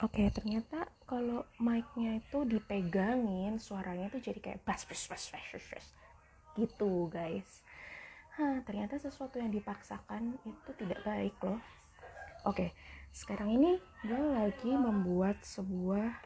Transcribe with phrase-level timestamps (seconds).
[0.00, 5.86] Oke, ternyata kalau mic-nya itu dipegangin, suaranya tuh jadi kayak bas bas bas bas bas,
[6.56, 7.60] gitu, guys.
[8.40, 11.60] Hah, ternyata sesuatu yang dipaksakan itu tidak baik loh.
[12.48, 12.72] Oke,
[13.12, 16.16] sekarang ini gue lagi membuat sebuah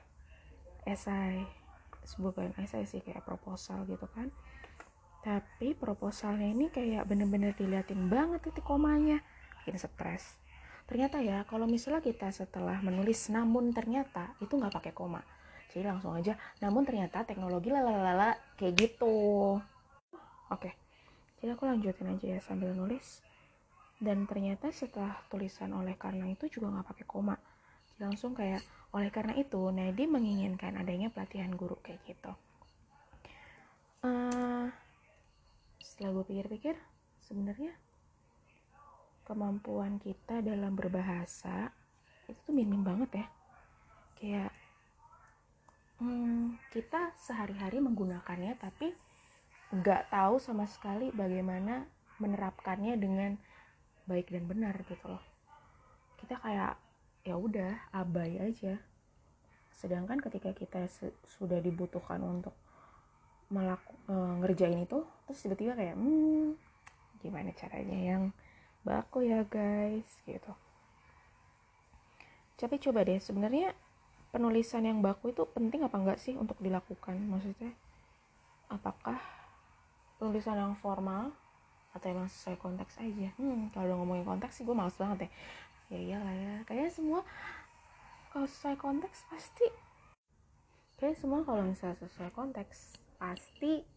[0.87, 1.43] esai,
[2.07, 4.31] sebuah bukan esai sih kayak proposal gitu kan.
[5.27, 9.19] Tapi proposalnya ini kayak bener-bener diliatin banget titik komanya,
[9.59, 10.44] bikin stres
[10.85, 15.21] ternyata ya kalau misalnya kita setelah menulis namun ternyata itu nggak pakai koma.
[15.75, 19.59] Jadi langsung aja namun ternyata teknologi lalalala kayak gitu.
[20.53, 20.85] Oke
[21.45, 23.21] jadi aku lanjutin aja ya sambil nulis.
[24.01, 27.37] Dan ternyata setelah tulisan oleh karena itu juga nggak pakai koma.
[27.93, 28.65] Jadi langsung kayak
[28.97, 32.33] oleh karena itu Nadi menginginkan adanya pelatihan guru kayak gitu.
[34.01, 34.73] Uh,
[35.85, 36.81] setelah gue pikir-pikir
[37.29, 37.77] sebenarnya
[39.25, 41.73] kemampuan kita dalam berbahasa
[42.29, 43.27] itu tuh minim banget ya.
[44.17, 44.53] Kayak
[46.01, 48.93] hmm, kita sehari-hari menggunakannya tapi
[49.75, 51.89] nggak tahu sama sekali bagaimana
[52.23, 53.35] menerapkannya dengan
[54.07, 55.25] baik dan benar gitu loh.
[56.21, 56.77] Kita kayak
[57.25, 58.77] ya udah abai aja.
[59.75, 60.87] Sedangkan ketika kita
[61.27, 62.55] sudah dibutuhkan untuk
[63.53, 66.57] melaku, e, ngerjain itu terus tiba-tiba kayak hmm
[67.21, 68.23] gimana caranya yang
[68.85, 70.53] baku ya guys gitu.
[72.55, 73.75] Tapi coba deh sebenarnya
[74.31, 77.17] penulisan yang baku itu penting apa enggak sih untuk dilakukan?
[77.29, 77.73] Maksudnya
[78.69, 79.19] apakah
[80.21, 81.35] penulisan yang formal
[81.97, 83.33] atau emang sesuai konteks aja?
[83.41, 85.31] Hmm kalau ngomongin konteks sih gue males banget ya.
[85.93, 87.21] Ya iyalah ya kayak semua
[88.33, 89.67] kalau sesuai konteks pasti
[90.99, 93.94] kayak semua kalau misalnya sesuai konteks pasti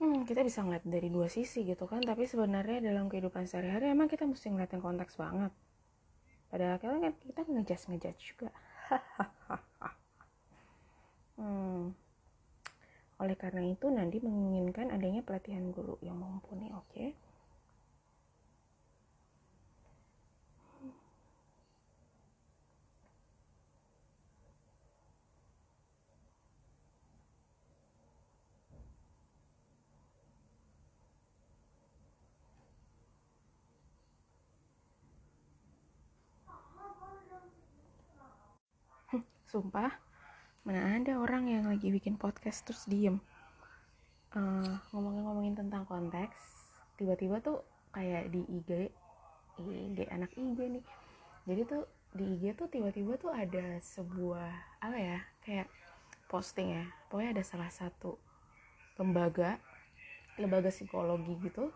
[0.00, 4.08] hmm, kita bisa ngeliat dari dua sisi gitu kan tapi sebenarnya dalam kehidupan sehari-hari emang
[4.08, 5.52] kita mesti ngeliatin konteks banget
[6.52, 8.50] padahal kita kan kita ngejudge ngejudge juga
[11.40, 11.82] hmm.
[13.20, 17.16] oleh karena itu Nandi menginginkan adanya pelatihan guru yang mumpuni oke okay?
[39.46, 39.94] Sumpah
[40.66, 43.22] mana ada orang yang lagi bikin podcast terus diem.
[44.34, 46.34] Uh, ngomongin-ngomongin tentang konteks
[46.98, 47.62] tiba-tiba tuh
[47.94, 48.90] kayak di IG
[49.62, 50.84] IG anak IG nih.
[51.46, 55.70] Jadi tuh di IG tuh tiba-tiba tuh ada sebuah apa ya kayak
[56.26, 56.84] posting ya.
[57.06, 58.18] Pokoknya ada salah satu
[58.98, 59.62] lembaga
[60.34, 61.70] lembaga psikologi gitu.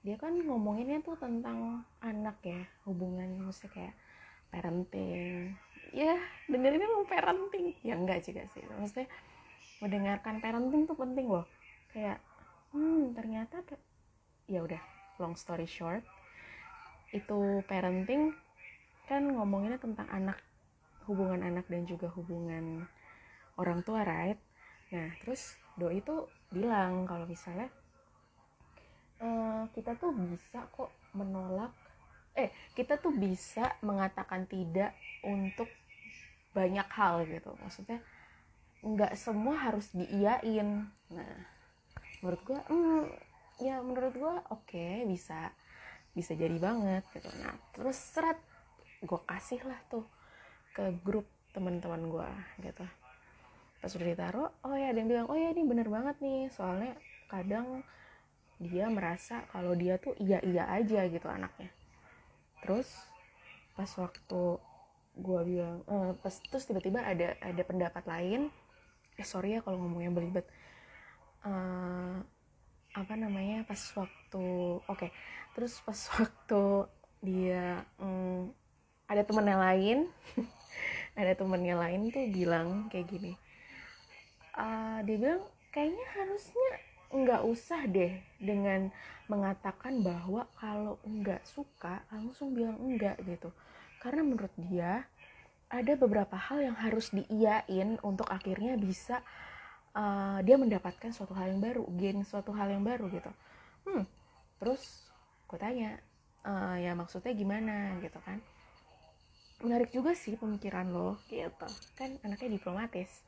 [0.00, 3.94] Dia kan ngomonginnya tuh tentang anak ya hubungan maksudnya kayak
[4.52, 5.54] parenting.
[5.92, 6.16] Ya
[6.48, 7.76] dengerin emang parenting.
[7.84, 8.64] Ya enggak juga sih.
[8.64, 9.08] Maksudnya
[9.80, 11.46] mendengarkan parenting tuh penting loh.
[11.92, 12.20] Kayak
[12.72, 13.64] hmm ternyata
[14.48, 14.80] ya udah
[15.20, 16.04] long story short
[17.16, 18.36] itu parenting
[19.08, 20.36] kan ngomonginnya tentang anak
[21.08, 22.84] hubungan anak dan juga hubungan
[23.56, 24.36] orang tua right?
[24.92, 27.72] Nah terus do itu bilang kalau misalnya
[29.24, 31.72] uh, kita tuh bisa kok menolak
[32.38, 34.94] eh kita tuh bisa mengatakan tidak
[35.26, 35.66] untuk
[36.54, 37.50] banyak hal gitu.
[37.58, 37.98] Maksudnya
[38.86, 40.86] nggak semua harus diiyain.
[41.10, 41.34] Nah
[42.22, 43.02] menurut gue hmm,
[43.58, 45.50] ya menurut gue oke okay, bisa
[46.14, 47.26] bisa jadi banget gitu.
[47.42, 48.38] Nah terus serat
[49.02, 50.06] gue kasih lah tuh
[50.74, 52.30] ke grup teman-teman gue
[52.70, 52.86] gitu.
[53.82, 56.46] Pas udah ditaruh oh ya ada yang bilang oh ya ini bener banget nih.
[56.54, 56.94] Soalnya
[57.26, 57.82] kadang
[58.58, 61.70] dia merasa kalau dia tuh iya iya aja gitu anaknya
[62.62, 62.88] terus
[63.78, 64.42] pas waktu
[65.18, 68.50] gue bilang uh, pas terus tiba-tiba ada ada pendapat lain
[69.18, 70.46] eh sorry ya kalau ngomongnya belibet
[71.42, 72.22] uh,
[72.94, 74.46] apa namanya pas waktu
[74.78, 75.10] oke okay.
[75.58, 76.62] terus pas waktu
[77.18, 78.50] dia um,
[79.10, 79.98] ada temennya lain
[81.18, 83.32] ada temennya lain tuh bilang kayak gini
[84.54, 85.42] uh, dia bilang
[85.74, 86.70] kayaknya harusnya
[87.08, 88.92] nggak usah deh dengan
[89.28, 93.52] mengatakan bahwa kalau nggak suka langsung bilang enggak gitu.
[94.00, 95.04] Karena menurut dia
[95.68, 99.20] ada beberapa hal yang harus diiyain untuk akhirnya bisa
[99.92, 103.32] uh, dia mendapatkan suatu hal yang baru gain suatu hal yang baru gitu.
[103.84, 104.04] Hmm
[104.58, 105.06] terus
[105.46, 105.96] gue tanya
[106.42, 107.94] uh, ya maksudnya gimana?
[108.00, 108.40] gitu kan.
[109.58, 111.68] Menarik juga sih pemikiran lo gitu.
[111.96, 113.24] Kan anaknya diplomatis.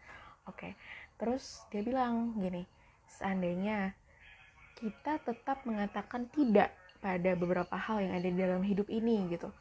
[0.48, 0.72] Oke okay.
[1.20, 2.64] terus dia bilang gini
[3.10, 3.98] seandainya
[4.78, 9.52] kita tetap mengatakan tidak pada beberapa hal yang ada di dalam hidup ini gitu.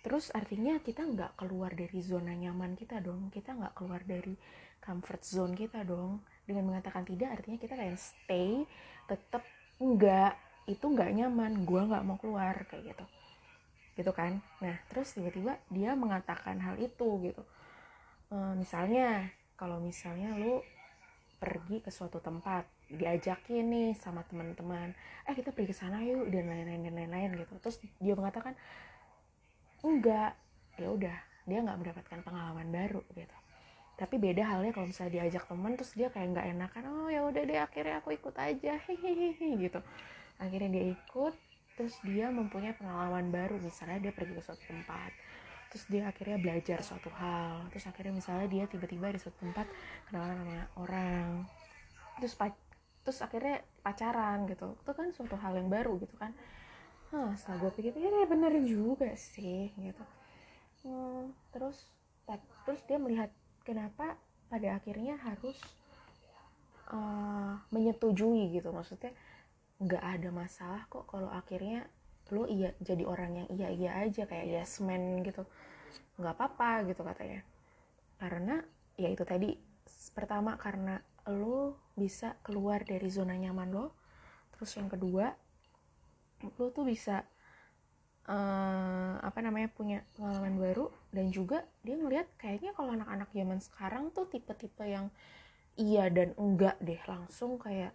[0.00, 4.32] Terus artinya kita nggak keluar dari zona nyaman kita dong kita nggak keluar dari
[4.80, 6.24] comfort zone kita dong.
[6.48, 8.64] Dengan mengatakan tidak artinya kita kayak stay
[9.06, 9.44] tetap
[9.78, 10.34] enggak
[10.66, 13.04] itu nggak nyaman gue nggak mau keluar kayak gitu.
[13.98, 14.40] Gitu kan?
[14.64, 17.42] Nah terus tiba-tiba dia mengatakan hal itu gitu.
[18.32, 19.28] E, misalnya
[19.60, 20.64] kalau misalnya lu
[21.40, 24.92] pergi ke suatu tempat diajakin nih sama teman-teman
[25.24, 27.56] eh kita pergi ke sana yuk dan lain-lain dan lain-lain gitu.
[27.64, 28.52] Terus dia mengatakan
[29.80, 30.36] enggak.
[30.76, 31.16] Ya udah
[31.48, 33.36] dia nggak mendapatkan pengalaman baru gitu.
[33.96, 37.42] Tapi beda halnya kalau misalnya diajak teman terus dia kayak nggak enakan oh ya udah
[37.48, 38.76] deh akhirnya aku ikut aja.
[38.84, 39.80] Hehehe gitu.
[40.36, 41.34] Akhirnya dia ikut
[41.80, 43.56] terus dia mempunyai pengalaman baru.
[43.56, 45.12] Misalnya dia pergi ke suatu tempat
[45.70, 47.70] terus dia akhirnya belajar suatu hal.
[47.70, 49.70] Terus akhirnya misalnya dia tiba-tiba di suatu tempat
[50.10, 51.28] kenalan sama orang.
[52.18, 52.34] Terus
[53.06, 54.74] terus akhirnya pacaran gitu.
[54.82, 56.34] Itu kan suatu hal yang baru gitu kan.
[57.14, 60.04] Hah, setelah gue pikir ya bener juga sih gitu.
[60.82, 61.86] Hmm, terus
[62.66, 63.30] terus dia melihat
[63.66, 64.14] kenapa
[64.46, 65.58] pada akhirnya harus
[66.90, 68.74] uh, menyetujui gitu.
[68.74, 69.14] Maksudnya
[69.80, 71.86] nggak ada masalah kok kalau akhirnya
[72.30, 75.44] lo iya jadi orang yang iya iya aja kayak yes man gitu.
[76.16, 77.40] Nggak apa-apa gitu katanya.
[78.20, 78.62] Karena
[78.94, 79.56] ya itu tadi
[80.14, 80.98] pertama karena
[81.28, 83.86] lo bisa keluar dari zona nyaman lo.
[84.54, 85.32] Terus yang kedua
[86.56, 87.20] lo tuh bisa
[88.30, 90.88] uh, apa namanya punya pengalaman baru.
[91.10, 95.10] Dan juga dia ngelihat kayaknya kalau anak-anak zaman sekarang tuh tipe-tipe yang
[95.76, 97.00] iya dan enggak deh.
[97.08, 97.92] Langsung kayak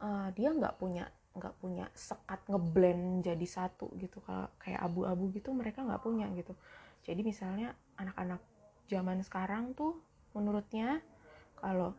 [0.00, 5.54] uh, dia nggak punya nggak punya sekat ngeblend jadi satu gitu kalau kayak abu-abu gitu
[5.54, 6.54] mereka nggak punya gitu.
[7.06, 8.42] Jadi misalnya anak-anak
[8.90, 9.94] zaman sekarang tuh
[10.34, 10.98] menurutnya
[11.58, 11.94] kalau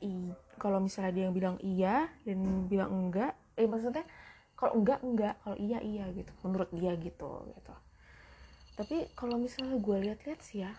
[0.00, 4.06] i kalau misalnya dia yang bilang iya dan bilang enggak eh maksudnya
[4.54, 7.74] kalau enggak enggak kalau iya iya gitu menurut dia gitu gitu.
[8.78, 10.72] Tapi kalau misalnya gue lihat-lihat sih ya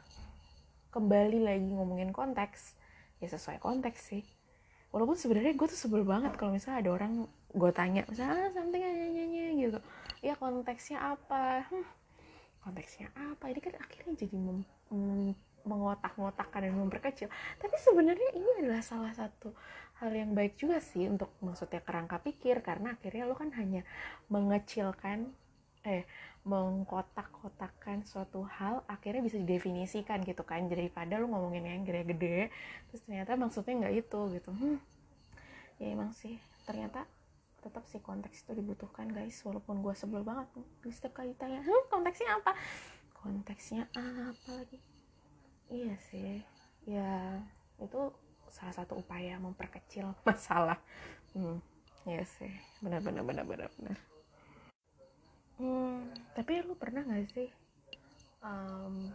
[0.89, 2.79] kembali lagi ngomongin konteks
[3.19, 4.23] ya sesuai konteks sih
[4.89, 7.13] walaupun sebenarnya gue tuh sebel banget kalau misalnya ada orang
[7.49, 9.79] gue tanya misalnya ah, something nyanyi gitu.
[10.19, 11.65] Ya konteksnya apa?
[11.69, 11.87] Hmm,
[12.65, 13.49] konteksnya apa?
[13.49, 14.59] Ini kan akhirnya jadi mem,
[14.91, 15.33] mem,
[15.63, 17.27] mengotak-ngotakkan dan memperkecil.
[17.57, 19.53] Tapi sebenarnya ini adalah salah satu
[19.99, 23.83] hal yang baik juga sih untuk maksudnya kerangka pikir karena akhirnya lo kan hanya
[24.31, 25.35] mengecilkan
[25.87, 26.03] eh
[26.43, 30.67] mengkotak-kotakan suatu hal akhirnya bisa didefinisikan gitu kan.
[30.67, 32.51] Daripada lo ngomongin yang gede-gede
[32.91, 34.49] terus ternyata maksudnya nggak itu gitu.
[34.51, 34.79] Hmm,
[35.79, 37.03] ya emang sih ternyata
[37.59, 39.39] tetap sih konteks itu dibutuhkan guys.
[39.43, 40.47] Walaupun gue sebel banget
[40.83, 42.51] di setiap kali tanya hmm, konteksnya apa?
[43.19, 44.79] Konteksnya apa lagi?
[45.69, 46.39] Iya sih.
[46.87, 47.43] Ya
[47.79, 48.11] itu
[48.49, 50.79] salah satu upaya memperkecil masalah.
[51.35, 51.59] Hmm.
[52.07, 52.51] Iya sih.
[52.79, 53.99] Benar benar benar benar benar
[55.59, 57.49] hmm tapi lu pernah gak sih
[58.39, 59.11] um,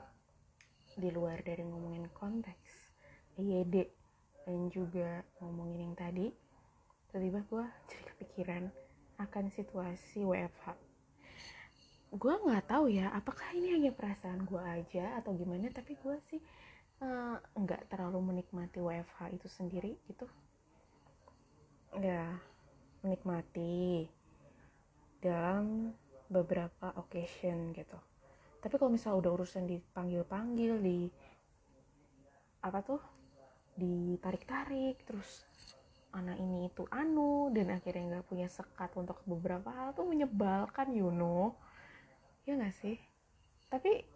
[0.95, 2.93] di luar dari ngomongin konteks
[3.41, 3.89] IED
[4.45, 6.29] dan juga ngomongin yang tadi
[7.11, 8.65] tiba-tiba gue jadi kepikiran
[9.19, 10.77] akan situasi WFH
[12.15, 16.39] gue nggak tahu ya apakah ini hanya perasaan gue aja atau gimana tapi gue sih
[17.03, 20.27] uh, nggak terlalu menikmati WFH itu sendiri gitu.
[21.99, 22.39] Ya
[23.03, 24.07] menikmati
[25.19, 25.91] dalam
[26.29, 27.99] beberapa occasion gitu.
[28.65, 30.99] Tapi kalau misalnya udah urusan dipanggil-panggil di
[32.65, 33.01] apa tuh
[33.77, 35.45] ditarik-tarik terus
[36.17, 41.13] anak ini itu anu dan akhirnya nggak punya sekat untuk beberapa hal tuh menyebalkan you
[41.13, 41.53] know.
[42.49, 42.97] Ya nggak sih?
[43.69, 44.09] Tapi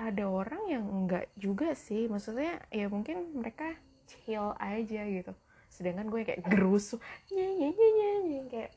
[0.00, 2.08] ada orang yang enggak juga sih.
[2.08, 3.76] Maksudnya ya mungkin mereka
[4.08, 5.36] chill aja gitu.
[5.68, 6.96] Sedangkan gue kayak gerusu
[7.28, 8.72] nyanyi nyanyi kayak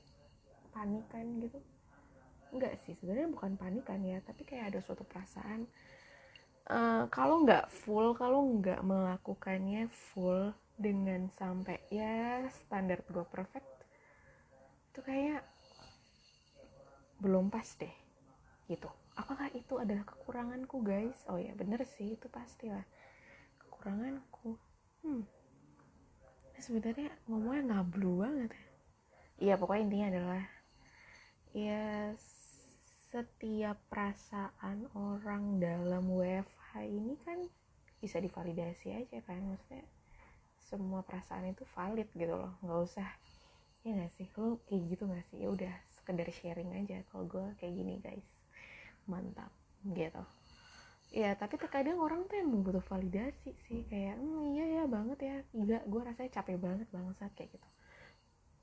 [0.75, 1.59] panikan gitu
[2.55, 5.67] enggak sih sebenarnya bukan panikan ya tapi kayak ada suatu perasaan
[6.71, 13.67] uh, kalau nggak full kalau nggak melakukannya full dengan sampai ya standar gue perfect
[14.91, 15.43] itu kayak
[17.19, 17.91] belum pas deh
[18.67, 18.89] gitu.
[19.15, 21.23] Apakah itu adalah kekuranganku guys?
[21.31, 22.83] Oh ya bener sih itu pastilah.
[23.61, 24.59] Kekuranganku
[25.03, 25.23] hmm.
[26.59, 28.65] Sebenarnya ngomongnya ngablu banget ya.
[29.35, 30.43] Iya pokoknya intinya adalah
[31.55, 32.11] ya
[33.15, 37.39] setiap perasaan orang dalam WFH ini kan
[38.03, 39.87] bisa divalidasi aja kan maksudnya
[40.59, 43.07] semua perasaan itu valid gitu loh nggak usah
[43.87, 44.27] ya nggak sih?
[44.35, 45.39] Lo kayak gitu nggak sih?
[45.39, 48.27] Ya udah sekedar sharing aja kalau gue kayak gini guys.
[49.07, 49.53] Mantap
[49.95, 50.23] gitu.
[51.15, 55.35] Ya tapi terkadang orang tuh emang butuh validasi sih kayak hmm, iya ya banget ya
[55.55, 57.67] enggak gue rasanya capek banget bangsat kayak gitu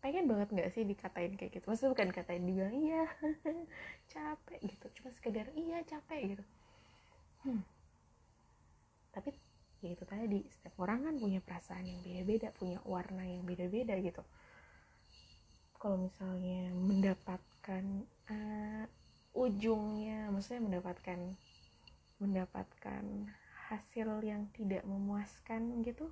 [0.03, 1.65] pengen banget nggak sih dikatain kayak gitu?
[1.71, 3.07] Maksudnya bukan katain dibilang iya
[4.13, 4.87] capek gitu.
[5.01, 6.45] Cuma sekedar iya capek gitu.
[7.43, 7.59] Hmm.
[9.11, 9.35] tapi
[9.83, 14.23] ya itu tadi setiap orang kan punya perasaan yang beda-beda punya warna yang beda-beda gitu.
[15.75, 17.85] Kalau misalnya mendapatkan
[18.31, 18.87] uh,
[19.35, 21.19] ujungnya maksudnya mendapatkan
[22.23, 23.05] mendapatkan
[23.73, 26.07] hasil yang tidak memuaskan gitu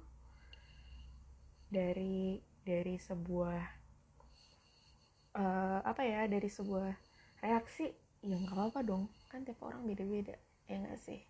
[1.70, 3.79] dari dari sebuah
[5.36, 6.90] uh, apa ya dari sebuah
[7.44, 10.36] reaksi ya nggak apa-apa dong kan tiap orang beda-beda.
[10.66, 11.20] Ya nggak sih?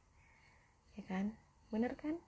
[0.97, 1.33] Ya kan?
[1.71, 2.19] Bener kan